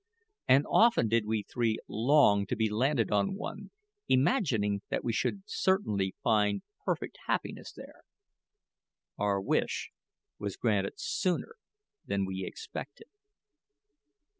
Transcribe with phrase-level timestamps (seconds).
[0.47, 3.69] And often did we three long to be landed on one,
[4.09, 8.01] imagining that we should certainly find perfect happiness there!
[9.19, 9.91] Our wish
[10.39, 11.53] was granted sooner
[12.07, 13.09] than we expected.